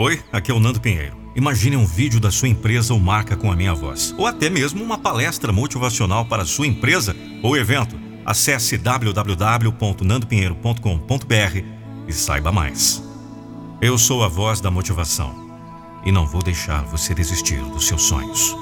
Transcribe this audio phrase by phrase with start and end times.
[0.00, 1.16] Oi, aqui é o Nando Pinheiro.
[1.34, 4.80] Imagine um vídeo da sua empresa ou marca com a minha voz, ou até mesmo
[4.80, 7.98] uma palestra motivacional para sua empresa ou evento.
[8.24, 11.64] Acesse www.nandopinheiro.com.br
[12.06, 13.02] e saiba mais.
[13.82, 15.34] Eu sou a voz da motivação
[16.06, 18.54] e não vou deixar você desistir dos seus sonhos.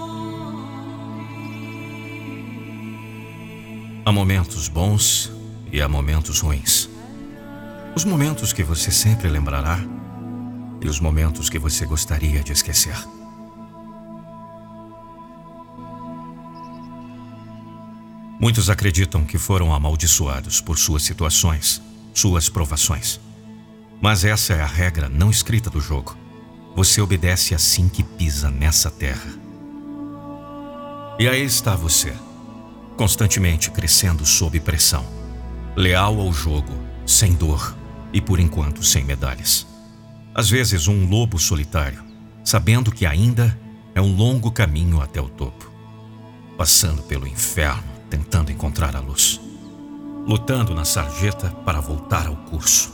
[4.07, 5.31] Há momentos bons
[5.71, 6.89] e há momentos ruins.
[7.95, 9.79] Os momentos que você sempre lembrará
[10.87, 12.97] e os momentos que você gostaria de esquecer.
[18.39, 21.83] Muitos acreditam que foram amaldiçoados por suas situações,
[22.15, 23.19] suas provações.
[24.01, 26.17] Mas essa é a regra não escrita do jogo.
[26.77, 29.35] Você obedece assim que pisa nessa terra.
[31.19, 32.13] E aí está você,
[32.97, 35.05] constantemente crescendo sob pressão,
[35.75, 36.75] leal ao jogo,
[37.07, 37.75] sem dor
[38.13, 39.67] e por enquanto sem medalhas.
[40.39, 42.05] Às vezes, um lobo solitário,
[42.45, 43.59] sabendo que ainda
[43.95, 45.73] é um longo caminho até o topo,
[46.59, 49.41] passando pelo inferno, tentando encontrar a luz,
[50.27, 52.93] lutando na sarjeta para voltar ao curso.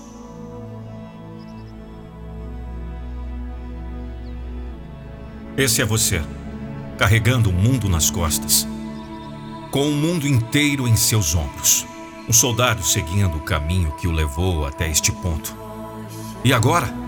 [5.56, 6.22] Esse é você,
[6.96, 8.68] carregando o mundo nas costas,
[9.72, 11.84] com o mundo inteiro em seus ombros.
[12.28, 15.56] Um soldado seguindo o caminho que o levou até este ponto.
[16.44, 17.01] E agora?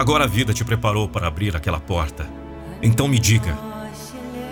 [0.00, 2.26] Agora a vida te preparou para abrir aquela porta.
[2.80, 3.54] Então me diga,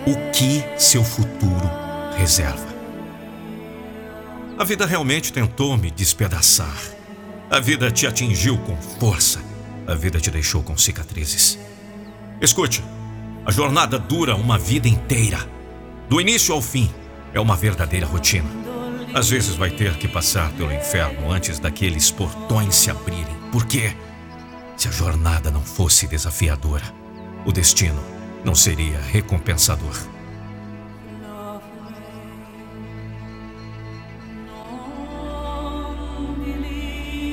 [0.05, 1.67] o que seu futuro
[2.15, 2.67] reserva?
[4.59, 6.79] A vida realmente tentou me despedaçar.
[7.49, 9.41] A vida te atingiu com força.
[9.87, 11.57] A vida te deixou com cicatrizes.
[12.39, 12.83] Escute,
[13.43, 15.39] a jornada dura uma vida inteira.
[16.07, 16.93] Do início ao fim,
[17.33, 18.51] é uma verdadeira rotina.
[19.15, 23.35] Às vezes vai ter que passar pelo inferno antes daqueles portões se abrirem.
[23.51, 23.95] Por quê?
[24.79, 26.85] Se a jornada não fosse desafiadora,
[27.45, 28.01] o destino
[28.45, 29.93] não seria recompensador.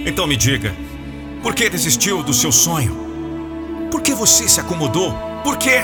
[0.05, 0.75] Então me diga,
[1.41, 2.97] por que desistiu do seu sonho?
[3.93, 5.15] Por que você se acomodou?
[5.45, 5.83] Por quê?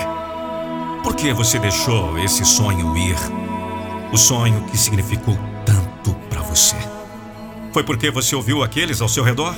[1.05, 3.17] Por que você deixou esse sonho ir?
[4.13, 6.75] O sonho que significou tanto para você.
[7.73, 9.55] Foi porque você ouviu aqueles ao seu redor?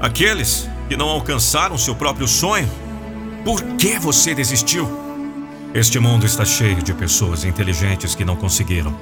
[0.00, 2.68] Aqueles que não alcançaram seu próprio sonho?
[3.44, 4.90] Por que você desistiu?
[5.72, 8.92] Este mundo está cheio de pessoas inteligentes que não conseguiram.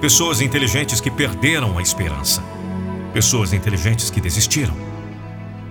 [0.00, 2.42] Pessoas inteligentes que perderam a esperança.
[3.12, 4.74] Pessoas inteligentes que desistiram.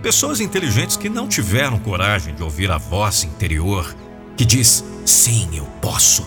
[0.01, 3.93] Pessoas inteligentes que não tiveram coragem de ouvir a voz interior
[4.37, 6.25] que diz: sim, eu posso.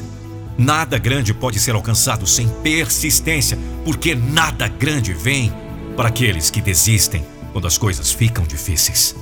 [0.59, 5.53] Nada grande pode ser alcançado sem persistência, porque nada grande vem
[5.97, 7.25] para aqueles que desistem
[7.55, 9.15] quando as coisas ficam difíceis.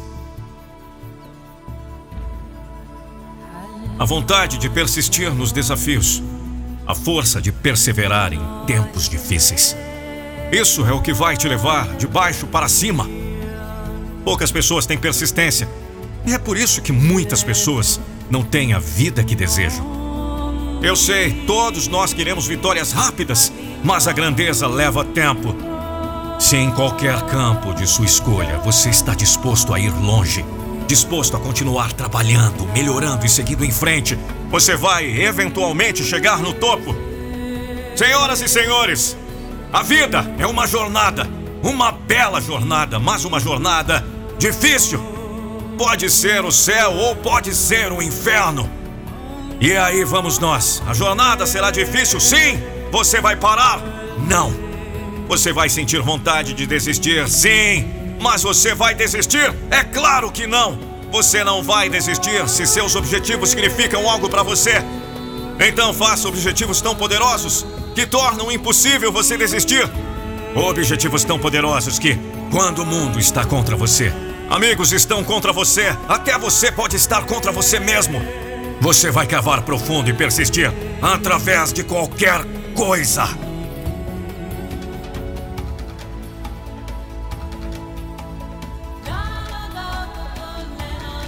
[3.98, 6.22] A vontade de persistir nos desafios,
[6.86, 9.76] a força de perseverar em tempos difíceis.
[10.50, 13.06] Isso é o que vai te levar de baixo para cima.
[14.24, 15.68] Poucas pessoas têm persistência,
[16.24, 18.00] e é por isso que muitas pessoas
[18.30, 20.80] não têm a vida que desejam.
[20.82, 23.52] Eu sei, todos nós queremos vitórias rápidas,
[23.84, 25.71] mas a grandeza leva tempo.
[26.42, 30.44] Se em qualquer campo de sua escolha você está disposto a ir longe,
[30.88, 34.18] disposto a continuar trabalhando, melhorando e seguindo em frente,
[34.50, 36.96] você vai eventualmente chegar no topo.
[37.94, 39.16] Senhoras e senhores,
[39.72, 41.30] a vida é uma jornada,
[41.62, 44.04] uma bela jornada, mas uma jornada
[44.36, 45.00] difícil.
[45.78, 48.68] Pode ser o céu ou pode ser o inferno.
[49.60, 50.82] E aí vamos nós.
[50.88, 52.60] A jornada será difícil, sim.
[52.90, 53.80] Você vai parar?
[54.28, 54.71] Não.
[55.28, 57.28] Você vai sentir vontade de desistir?
[57.28, 57.90] Sim.
[58.20, 59.52] Mas você vai desistir?
[59.70, 60.78] É claro que não.
[61.10, 64.82] Você não vai desistir se seus objetivos significam algo para você.
[65.60, 69.88] Então faça objetivos tão poderosos que tornam impossível você desistir.
[70.54, 72.18] Objetivos tão poderosos que,
[72.50, 74.12] quando o mundo está contra você,
[74.50, 78.22] amigos estão contra você, até você pode estar contra você mesmo.
[78.80, 82.44] Você vai cavar profundo e persistir através de qualquer
[82.74, 83.51] coisa.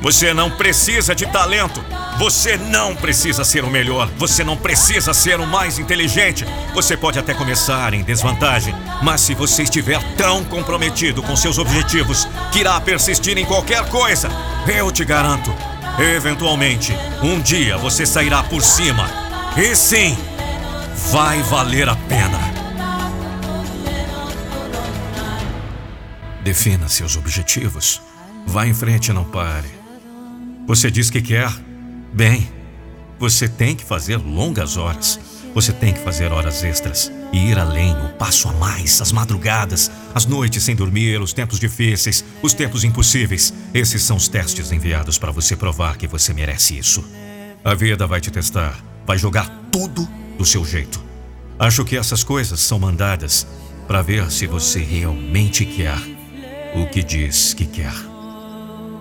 [0.04, 1.82] Você não precisa de talento.
[2.18, 4.06] Você não precisa ser o melhor.
[4.18, 6.44] Você não precisa ser o mais inteligente.
[6.74, 12.28] Você pode até começar em desvantagem, mas se você estiver tão comprometido com seus objetivos
[12.52, 14.28] que irá persistir em qualquer coisa,
[14.68, 15.50] eu te garanto,
[15.98, 16.92] eventualmente,
[17.22, 19.08] um dia você sairá por cima.
[19.56, 20.18] E sim,
[21.12, 22.38] vai valer a pena.
[26.42, 28.02] Defina seus objetivos.
[28.46, 29.73] Vá em frente e não pare.
[30.66, 31.52] Você diz que quer?
[32.12, 32.48] Bem,
[33.18, 35.20] você tem que fazer longas horas.
[35.54, 39.90] Você tem que fazer horas extras e ir além, o passo a mais, as madrugadas,
[40.14, 43.52] as noites sem dormir, os tempos difíceis, os tempos impossíveis.
[43.74, 47.04] Esses são os testes enviados para você provar que você merece isso.
[47.62, 50.08] A vida vai te testar, vai jogar tudo
[50.38, 51.00] do seu jeito.
[51.58, 53.46] Acho que essas coisas são mandadas
[53.86, 55.98] para ver se você realmente quer
[56.74, 58.13] o que diz que quer.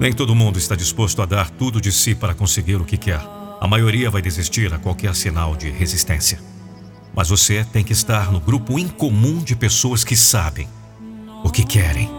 [0.03, 3.21] Nem todo mundo está disposto a dar tudo de si para conseguir o que quer.
[3.61, 6.41] A maioria vai desistir a qualquer sinal de resistência.
[7.15, 10.67] Mas você tem que estar no grupo incomum de pessoas que sabem
[11.41, 12.09] o que querem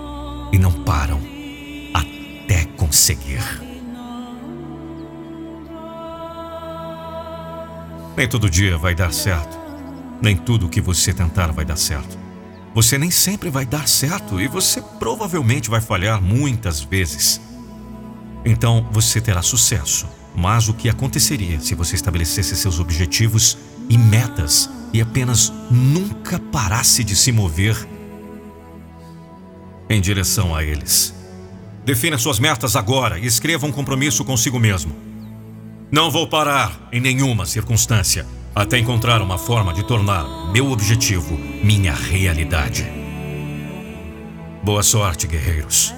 [0.51, 1.21] e não param
[1.93, 3.45] até conseguir.
[8.17, 9.59] Nem todo dia vai dar certo.
[10.23, 12.17] Nem tudo o que você tentar vai dar certo.
[12.75, 17.44] Você nem sempre vai dar certo e você provavelmente vai falhar muitas vezes.
[18.45, 20.07] Então você terá sucesso.
[20.35, 23.57] Mas o que aconteceria se você estabelecesse seus objetivos
[23.89, 27.77] e metas e apenas nunca parasse de se mover
[29.89, 31.15] em direção a eles?
[31.85, 34.95] Defina suas metas agora e escreva um compromisso consigo mesmo.
[35.91, 41.93] Não vou parar em nenhuma circunstância até encontrar uma forma de tornar meu objetivo minha
[41.93, 42.87] realidade.
[44.63, 45.95] Boa sorte, guerreiros.